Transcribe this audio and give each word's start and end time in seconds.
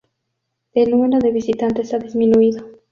El 0.73 0.89
número 0.89 1.19
de 1.19 1.31
visitantes 1.31 1.93
ha 1.93 1.99
disminuido. 1.99 2.65